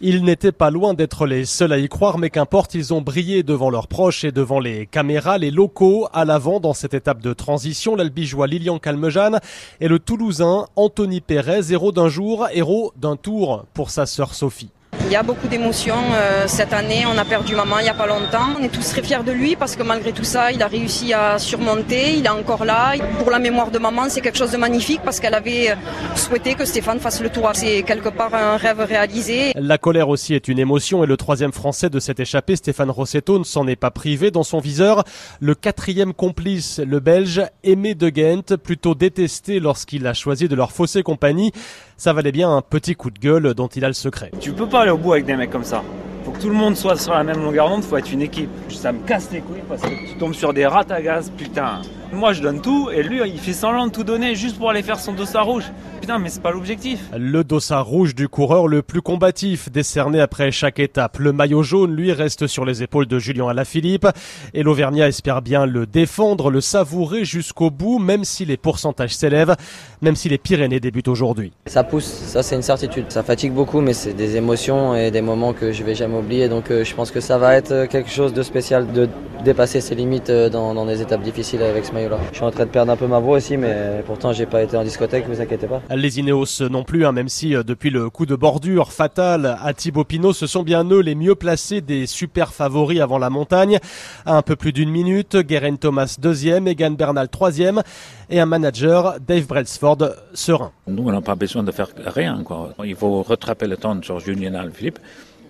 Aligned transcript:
Ils 0.00 0.22
n'étaient 0.22 0.52
pas 0.52 0.70
loin 0.70 0.94
d'être 0.94 1.26
les 1.26 1.44
seuls 1.44 1.72
à 1.72 1.78
y 1.78 1.88
croire, 1.88 2.18
mais 2.18 2.30
qu'importe, 2.30 2.74
ils 2.74 2.94
ont 2.94 3.00
brillé 3.00 3.42
devant 3.42 3.68
leurs 3.68 3.88
proches 3.88 4.22
et 4.22 4.30
devant 4.30 4.60
les 4.60 4.86
caméras, 4.86 5.38
les 5.38 5.50
locaux, 5.50 6.06
à 6.12 6.24
l'avant 6.24 6.60
dans 6.60 6.72
cette 6.72 6.94
étape 6.94 7.20
de 7.20 7.32
transition. 7.32 7.96
L'Albigeois 7.96 8.46
Lilian 8.46 8.78
Calmejane 8.78 9.40
et 9.80 9.88
le 9.88 9.98
Toulousain 9.98 10.66
Anthony 10.76 11.20
Pérez, 11.20 11.72
héros 11.72 11.90
d'un 11.90 12.08
jour, 12.08 12.46
héros 12.52 12.92
d'un 12.96 13.16
tour 13.16 13.66
pour 13.74 13.90
sa 13.90 14.06
sœur 14.06 14.34
Sophie. 14.34 14.70
Il 15.08 15.12
y 15.12 15.16
a 15.16 15.22
beaucoup 15.22 15.48
d'émotions 15.48 15.94
euh, 16.12 16.44
cette 16.46 16.74
année. 16.74 17.04
On 17.10 17.16
a 17.16 17.24
perdu 17.24 17.54
maman 17.54 17.78
il 17.78 17.84
n'y 17.84 17.88
a 17.88 17.94
pas 17.94 18.06
longtemps. 18.06 18.48
On 18.60 18.62
est 18.62 18.68
tous 18.68 18.86
très 18.90 19.02
fiers 19.02 19.24
de 19.24 19.32
lui 19.32 19.56
parce 19.56 19.74
que 19.74 19.82
malgré 19.82 20.12
tout 20.12 20.22
ça, 20.22 20.52
il 20.52 20.62
a 20.62 20.66
réussi 20.66 21.14
à 21.14 21.38
surmonter. 21.38 22.12
Il 22.18 22.26
est 22.26 22.28
encore 22.28 22.66
là. 22.66 22.92
Pour 23.18 23.30
la 23.30 23.38
mémoire 23.38 23.70
de 23.70 23.78
maman, 23.78 24.10
c'est 24.10 24.20
quelque 24.20 24.36
chose 24.36 24.50
de 24.50 24.58
magnifique 24.58 25.00
parce 25.02 25.18
qu'elle 25.18 25.32
avait 25.32 25.70
euh, 25.70 25.74
souhaité 26.14 26.52
que 26.56 26.66
Stéphane 26.66 27.00
fasse 27.00 27.22
le 27.22 27.30
tour. 27.30 27.48
C'est 27.54 27.84
quelque 27.84 28.10
part 28.10 28.34
un 28.34 28.58
rêve 28.58 28.84
réalisé. 28.86 29.52
La 29.54 29.78
colère 29.78 30.10
aussi 30.10 30.34
est 30.34 30.46
une 30.46 30.58
émotion 30.58 31.02
et 31.02 31.06
le 31.06 31.16
troisième 31.16 31.52
français 31.52 31.88
de 31.88 32.00
cette 32.00 32.20
échappée, 32.20 32.56
Stéphane 32.56 32.90
Rossetto, 32.90 33.38
ne 33.38 33.44
s'en 33.44 33.66
est 33.66 33.76
pas 33.76 33.90
privé. 33.90 34.30
Dans 34.30 34.42
son 34.42 34.58
viseur, 34.58 35.04
le 35.40 35.54
quatrième 35.54 36.12
complice, 36.12 36.80
le 36.86 37.00
belge 37.00 37.40
Aimé 37.64 37.94
de 37.94 38.10
Ghent, 38.10 38.58
plutôt 38.62 38.94
détesté 38.94 39.58
lorsqu'il 39.58 40.06
a 40.06 40.12
choisi 40.12 40.48
de 40.48 40.54
leur 40.54 40.70
fausser 40.70 41.02
compagnie. 41.02 41.50
Ça 41.96 42.12
valait 42.12 42.30
bien 42.30 42.54
un 42.54 42.62
petit 42.62 42.94
coup 42.94 43.10
de 43.10 43.18
gueule 43.18 43.54
dont 43.54 43.66
il 43.66 43.84
a 43.84 43.88
le 43.88 43.94
secret. 43.94 44.30
Tu 44.38 44.52
peux 44.52 44.68
pas 44.68 44.82
aller 44.82 44.92
au 44.92 44.97
avec 45.06 45.24
des 45.24 45.36
mecs 45.36 45.50
comme 45.50 45.64
ça. 45.64 45.82
Faut 46.24 46.32
que 46.32 46.40
tout 46.40 46.48
le 46.48 46.54
monde 46.54 46.76
soit 46.76 46.96
sur 46.96 47.14
la 47.14 47.24
même 47.24 47.42
longueur 47.42 47.68
d'onde, 47.70 47.82
faut 47.82 47.96
être 47.96 48.12
une 48.12 48.22
équipe. 48.22 48.50
Ça 48.68 48.92
me 48.92 48.98
casse 49.06 49.30
les 49.32 49.40
couilles 49.40 49.62
parce 49.68 49.80
que 49.82 49.88
tu 49.88 50.18
tombes 50.18 50.34
sur 50.34 50.52
des 50.52 50.66
rats 50.66 50.84
à 50.90 51.00
gaz, 51.00 51.32
putain. 51.36 51.80
Moi 52.12 52.32
je 52.32 52.40
donne 52.40 52.62
tout 52.62 52.88
et 52.90 53.02
lui 53.02 53.20
il 53.26 53.38
fait 53.38 53.52
semblant 53.52 53.86
de 53.86 53.92
tout 53.92 54.02
donner 54.02 54.34
juste 54.34 54.56
pour 54.56 54.70
aller 54.70 54.82
faire 54.82 54.98
son 54.98 55.12
dossard 55.12 55.44
rouge. 55.44 55.64
Putain 56.00 56.18
mais 56.18 56.30
c'est 56.30 56.42
pas 56.42 56.50
l'objectif. 56.50 57.00
Le 57.16 57.44
dossard 57.44 57.86
rouge 57.86 58.14
du 58.14 58.28
coureur 58.28 58.66
le 58.66 58.80
plus 58.82 59.02
combatif 59.02 59.70
décerné 59.70 60.20
après 60.20 60.50
chaque 60.50 60.78
étape. 60.78 61.18
Le 61.18 61.32
maillot 61.32 61.62
jaune 61.62 61.94
lui 61.94 62.12
reste 62.12 62.46
sur 62.46 62.64
les 62.64 62.82
épaules 62.82 63.06
de 63.06 63.18
Julien 63.18 63.48
Alaphilippe 63.48 64.06
et 64.54 64.62
l'Auvergnat 64.62 65.08
espère 65.08 65.42
bien 65.42 65.66
le 65.66 65.84
défendre, 65.84 66.50
le 66.50 66.62
savourer 66.62 67.26
jusqu'au 67.26 67.70
bout 67.70 67.98
même 67.98 68.24
si 68.24 68.46
les 68.46 68.56
pourcentages 68.56 69.14
s'élèvent, 69.14 69.56
même 70.00 70.16
si 70.16 70.30
les 70.30 70.38
Pyrénées 70.38 70.80
débutent 70.80 71.08
aujourd'hui. 71.08 71.52
Ça 71.66 71.84
pousse, 71.84 72.06
ça 72.06 72.42
c'est 72.42 72.56
une 72.56 72.62
certitude. 72.62 73.06
Ça 73.10 73.22
fatigue 73.22 73.52
beaucoup 73.52 73.82
mais 73.82 73.92
c'est 73.92 74.14
des 74.14 74.36
émotions 74.36 74.94
et 74.94 75.10
des 75.10 75.20
moments 75.20 75.52
que 75.52 75.72
je 75.72 75.82
vais 75.82 75.94
jamais 75.94 76.16
oublier 76.16 76.48
donc 76.48 76.70
euh, 76.70 76.84
je 76.84 76.94
pense 76.94 77.10
que 77.10 77.20
ça 77.20 77.36
va 77.36 77.54
être 77.54 77.84
quelque 77.86 78.10
chose 78.10 78.32
de 78.32 78.42
spécial 78.42 78.90
de 78.92 79.08
dépasser 79.44 79.80
ses 79.80 79.94
limites 79.94 80.30
euh, 80.30 80.48
dans, 80.48 80.74
dans 80.74 80.86
des 80.86 81.02
étapes 81.02 81.22
difficiles 81.22 81.62
avec 81.62 81.84
ce 81.84 81.92
maillot-là. 81.98 82.18
Je 82.30 82.36
suis 82.36 82.44
en 82.44 82.50
train 82.50 82.64
de 82.64 82.70
perdre 82.70 82.92
un 82.92 82.96
peu 82.96 83.06
ma 83.06 83.18
voix 83.18 83.36
aussi, 83.36 83.56
mais 83.56 84.02
pourtant 84.06 84.32
j'ai 84.32 84.46
pas 84.46 84.62
été 84.62 84.76
en 84.76 84.84
discothèque, 84.84 85.26
vous 85.28 85.40
inquiétez 85.40 85.66
pas. 85.66 85.82
Les 85.94 86.18
Ineos 86.18 86.68
non 86.70 86.84
plus, 86.84 87.04
hein, 87.04 87.12
même 87.12 87.28
si 87.28 87.54
euh, 87.54 87.62
depuis 87.62 87.90
le 87.90 88.10
coup 88.10 88.26
de 88.26 88.36
bordure 88.36 88.92
fatal 88.92 89.58
à 89.62 89.72
Thibaut 89.74 90.04
Pinot, 90.04 90.32
ce 90.32 90.46
sont 90.46 90.62
bien 90.62 90.84
eux 90.84 91.00
les 91.00 91.14
mieux 91.14 91.34
placés 91.34 91.80
des 91.80 92.06
super 92.06 92.52
favoris 92.52 93.00
avant 93.00 93.18
la 93.18 93.30
montagne. 93.30 93.78
À 94.24 94.36
un 94.36 94.42
peu 94.42 94.56
plus 94.56 94.72
d'une 94.72 94.90
minute, 94.90 95.36
Guerin 95.36 95.76
Thomas 95.76 96.16
deuxième, 96.20 96.68
Egan 96.68 96.92
Bernal 96.92 97.28
troisième 97.28 97.82
et 98.30 98.40
un 98.40 98.46
manager, 98.46 99.16
Dave 99.26 99.46
Brailsford, 99.46 99.98
serein. 100.34 100.72
Nous, 100.86 101.02
on 101.02 101.12
n'a 101.12 101.20
pas 101.20 101.34
besoin 101.34 101.62
de 101.62 101.72
faire 101.72 101.88
rien. 102.06 102.42
Quoi. 102.44 102.74
Il 102.84 102.94
faut 102.94 103.22
rattraper 103.22 103.66
le 103.66 103.76
temps 103.76 104.00
sur 104.02 104.20
Julien 104.20 104.54
Alaphilippe 104.54 104.98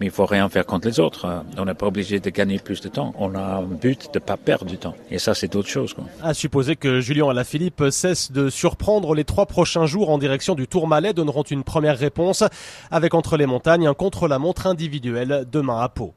mais 0.00 0.06
il 0.06 0.12
faut 0.12 0.26
rien 0.26 0.48
faire 0.48 0.66
contre 0.66 0.86
les 0.86 1.00
autres. 1.00 1.26
On 1.56 1.64
n'est 1.64 1.74
pas 1.74 1.86
obligé 1.86 2.20
de 2.20 2.30
gagner 2.30 2.58
plus 2.58 2.80
de 2.80 2.88
temps. 2.88 3.14
On 3.18 3.34
a 3.34 3.40
un 3.40 3.62
but 3.62 4.12
de 4.12 4.18
pas 4.18 4.36
perdre 4.36 4.66
du 4.66 4.78
temps. 4.78 4.94
Et 5.10 5.18
ça, 5.18 5.34
c'est 5.34 5.56
autre 5.56 5.68
chose. 5.68 5.94
À 6.22 6.34
supposer 6.34 6.76
que 6.76 7.00
Julien 7.00 7.28
Alaphilippe 7.28 7.84
cesse 7.90 8.32
de 8.32 8.50
surprendre 8.50 9.14
les 9.14 9.24
trois 9.24 9.46
prochains 9.46 9.86
jours 9.86 10.10
en 10.10 10.18
direction 10.18 10.54
du 10.54 10.66
Tourmalet 10.66 11.12
donneront 11.12 11.42
une 11.42 11.64
première 11.64 11.98
réponse 11.98 12.44
avec 12.90 13.14
entre 13.14 13.36
les 13.36 13.46
montagnes 13.46 13.86
un 13.86 13.94
contre-la-montre 13.94 14.66
individuel 14.66 15.46
demain 15.50 15.80
à 15.80 15.88
Pau. 15.88 16.06